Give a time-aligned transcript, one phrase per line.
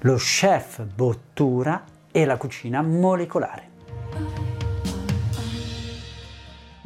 [0.00, 3.72] Lo chef Bottura e la cucina molecolare.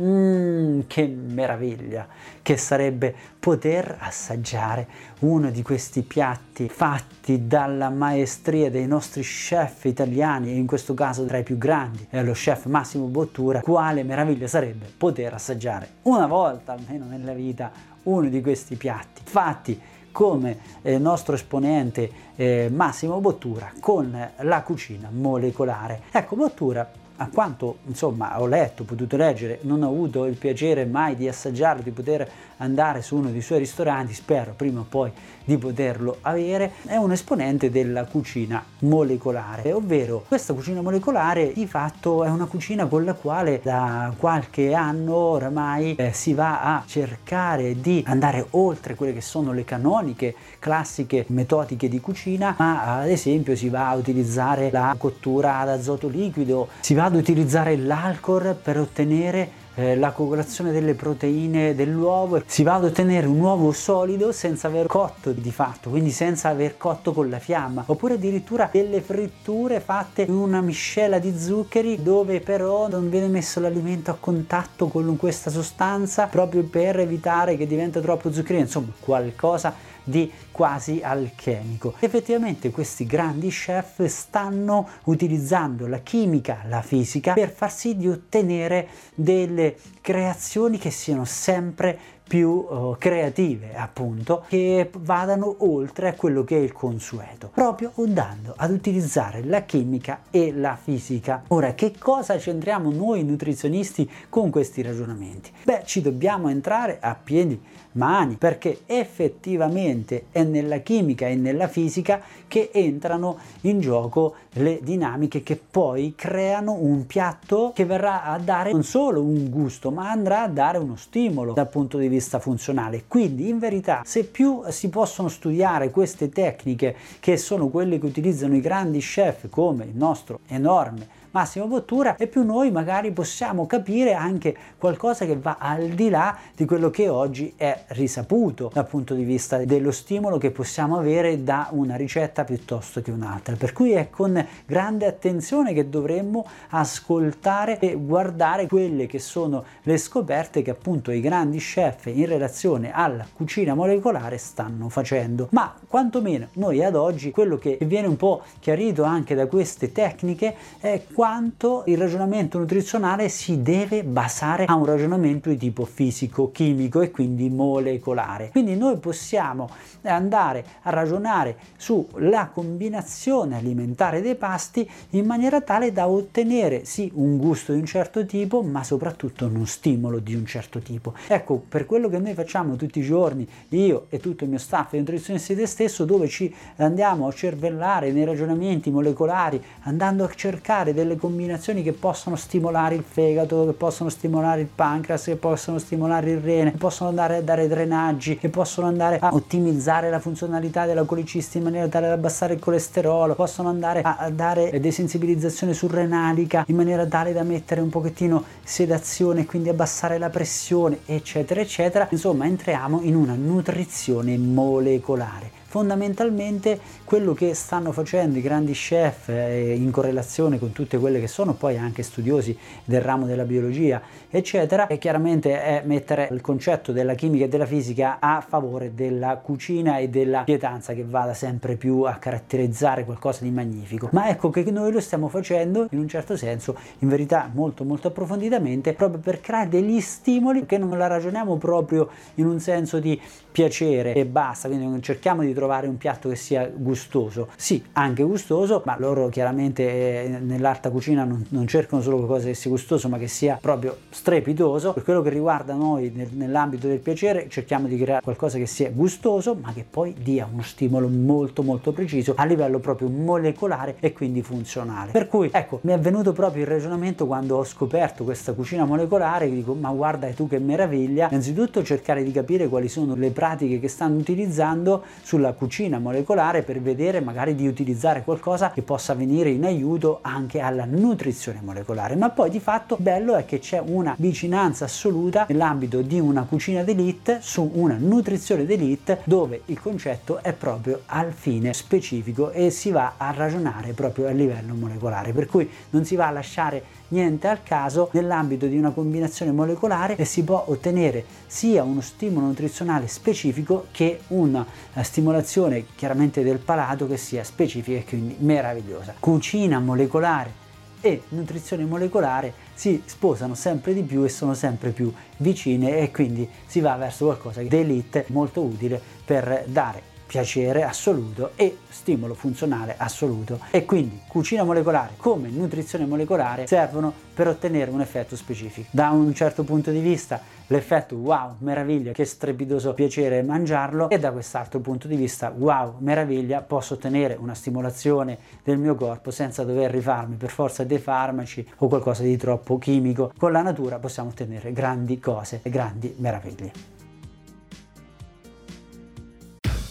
[0.00, 2.06] Mmm, che meraviglia
[2.40, 4.86] che sarebbe poter assaggiare
[5.20, 11.26] uno di questi piatti fatti dalla maestria dei nostri chef italiani e in questo caso
[11.26, 13.60] tra i più grandi è lo chef Massimo Bottura.
[13.60, 17.72] Quale meraviglia sarebbe poter assaggiare una volta almeno nella vita
[18.04, 19.78] uno di questi piatti fatti
[20.12, 26.02] come eh, nostro esponente eh, Massimo Bottura con la cucina molecolare.
[26.10, 31.16] Ecco, Bottura a quanto insomma ho letto, potuto leggere, non ho avuto il piacere mai
[31.16, 35.10] di assaggiarlo, di poter andare su uno dei suoi ristoranti, spero prima o poi
[35.44, 42.24] di poterlo avere, è un esponente della cucina molecolare, ovvero questa cucina molecolare di fatto
[42.24, 47.80] è una cucina con la quale da qualche anno oramai eh, si va a cercare
[47.80, 53.56] di andare oltre quelle che sono le canoniche classiche metodiche di cucina, ma ad esempio
[53.56, 58.78] si va a utilizzare la cottura ad azoto liquido, si va ad utilizzare l'alcol per
[58.78, 64.66] ottenere eh, la coagulazione delle proteine dell'uovo, si va ad ottenere un uovo solido senza
[64.66, 69.80] aver cotto di fatto, quindi senza aver cotto con la fiamma, oppure addirittura delle fritture
[69.80, 75.16] fatte in una miscela di zuccheri dove però non viene messo l'alimento a contatto con
[75.16, 79.72] questa sostanza proprio per evitare che diventa troppo zuccherino, insomma qualcosa
[80.08, 81.94] di quasi alchemico.
[81.98, 88.88] Effettivamente questi grandi chef stanno utilizzando la chimica, la fisica per far sì di ottenere
[89.14, 96.56] delle creazioni che siano sempre più uh, creative appunto che vadano oltre a quello che
[96.56, 101.42] è il consueto proprio andando ad utilizzare la chimica e la fisica.
[101.48, 105.50] Ora che cosa c'entriamo noi nutrizionisti con questi ragionamenti?
[105.64, 107.60] Beh ci dobbiamo entrare a piedi
[107.92, 115.42] mani perché effettivamente è nella chimica e nella fisica che entrano in gioco le dinamiche
[115.42, 120.42] che poi creano un piatto che verrà a dare non solo un gusto ma andrà
[120.42, 124.88] a dare uno stimolo dal punto di vista funzionale quindi in verità se più si
[124.88, 130.40] possono studiare queste tecniche che sono quelle che utilizzano i grandi chef come il nostro
[130.48, 136.08] enorme Massimo Bottura e più noi magari possiamo capire anche qualcosa che va al di
[136.08, 140.98] là di quello che oggi è risaputo dal punto di vista dello stimolo che possiamo
[140.98, 143.56] avere da una ricetta piuttosto che un'altra.
[143.56, 149.98] Per cui è con grande attenzione che dovremmo ascoltare e guardare quelle che sono le
[149.98, 155.48] scoperte che appunto i grandi chef in relazione alla cucina molecolare stanno facendo.
[155.50, 160.54] Ma quantomeno noi ad oggi quello che viene un po' chiarito anche da queste tecniche
[160.78, 167.00] è quanto il ragionamento nutrizionale si deve basare a un ragionamento di tipo fisico, chimico
[167.00, 168.50] e quindi molecolare.
[168.50, 169.68] Quindi noi possiamo
[170.02, 177.36] andare a ragionare sulla combinazione alimentare dei pasti in maniera tale da ottenere sì un
[177.36, 181.14] gusto di un certo tipo, ma soprattutto uno stimolo di un certo tipo.
[181.26, 184.92] Ecco, per quello che noi facciamo tutti i giorni, io e tutto il mio staff
[184.92, 190.94] di nutrizionisti te stesso, dove ci andiamo a cervellare nei ragionamenti molecolari, andando a cercare
[190.94, 195.78] delle delle combinazioni che possono stimolare il fegato, che possono stimolare il pancreas, che possono
[195.78, 200.20] stimolare il rene, che possono andare a dare drenaggi, che possono andare a ottimizzare la
[200.20, 205.72] funzionalità della colicisti in maniera tale da abbassare il colesterolo, possono andare a dare desensibilizzazione
[205.72, 211.60] surrenalica in maniera tale da mettere un pochettino sedazione e quindi abbassare la pressione, eccetera,
[211.60, 211.86] eccetera.
[212.10, 219.74] Insomma, entriamo in una nutrizione molecolare fondamentalmente quello che stanno facendo i grandi chef eh,
[219.74, 224.00] in correlazione con tutte quelle che sono poi anche studiosi del ramo della biologia
[224.30, 229.36] eccetera e chiaramente è mettere il concetto della chimica e della fisica a favore della
[229.36, 234.08] cucina e della pietanza che vada sempre più a caratterizzare qualcosa di magnifico.
[234.12, 238.08] Ma ecco che noi lo stiamo facendo in un certo senso in verità molto molto
[238.08, 243.20] approfonditamente proprio per creare degli stimoli che non la ragioniamo proprio in un senso di
[243.50, 244.68] piacere e basta.
[244.68, 247.48] Quindi non cerchiamo di trovare un piatto che sia gustoso.
[247.56, 252.54] Sì, anche gustoso, ma loro chiaramente eh, nell'alta cucina non, non, cercano solo qualcosa che
[252.54, 254.92] sia gustoso, ma che sia proprio strepitoso.
[254.92, 258.90] Per quello che riguarda noi nel, nell'ambito del piacere, cerchiamo di creare qualcosa che sia
[258.90, 264.12] gustoso, ma che poi dia uno stimolo molto molto preciso a livello proprio molecolare e
[264.12, 265.10] quindi funzionale.
[265.10, 269.50] Per cui ecco, mi è venuto proprio il ragionamento quando ho scoperto questa cucina molecolare,
[269.50, 273.88] dico ma guarda tu che meraviglia, innanzitutto cercare di capire quali sono le pratiche che
[273.88, 279.64] stanno utilizzando sulla cucina molecolare per vedere magari di utilizzare qualcosa che possa venire in
[279.64, 284.84] aiuto anche alla nutrizione molecolare, ma poi di fatto bello è che c'è una vicinanza
[284.84, 291.02] assoluta nell'ambito di una cucina d'elite su una nutrizione d'elite dove il concetto è proprio
[291.06, 296.04] al fine specifico e si va a ragionare proprio a livello molecolare, per cui non
[296.04, 300.64] si va a lasciare niente al caso nell'ambito di una combinazione molecolare e si può
[300.68, 304.66] ottenere sia uno stimolo nutrizionale specifico che una
[305.02, 309.14] stimolazione chiaramente del palato che sia specifica e quindi meravigliosa.
[309.18, 310.66] Cucina molecolare
[311.00, 316.48] e nutrizione molecolare si sposano sempre di più e sono sempre più vicine e quindi
[316.66, 322.94] si va verso qualcosa di elite molto utile per dare piacere assoluto e stimolo funzionale
[322.98, 323.58] assoluto.
[323.70, 328.88] E quindi cucina molecolare come nutrizione molecolare servono per ottenere un effetto specifico.
[328.90, 334.30] Da un certo punto di vista l'effetto wow, meraviglia, che strepitoso piacere mangiarlo e da
[334.30, 339.90] quest'altro punto di vista wow, meraviglia, posso ottenere una stimolazione del mio corpo senza dover
[339.90, 343.32] rifarmi per forza dei farmaci o qualcosa di troppo chimico.
[343.38, 346.97] Con la natura possiamo ottenere grandi cose e grandi meraviglie.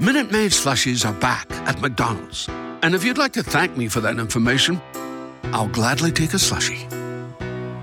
[0.00, 2.48] Minute Maid slushies are back at McDonald's.
[2.82, 4.82] And if you'd like to thank me for that information,
[5.44, 6.90] I'll gladly take a slushie.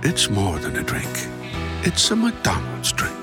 [0.03, 1.07] It's more than a drink,
[1.83, 3.15] it's a McDonald's drink.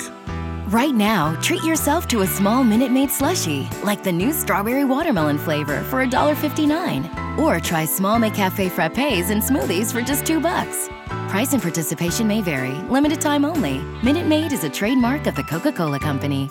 [0.69, 5.37] Right now, treat yourself to a small Minute Maid slushie, like the new strawberry watermelon
[5.37, 7.39] flavor for $1.59.
[7.39, 10.89] Or try small McCafe frappes and smoothies for just two bucks.
[11.29, 13.81] Price and participation may vary, limited time only.
[14.03, 16.49] Minute Maid is a trademark of the Coca Cola Company.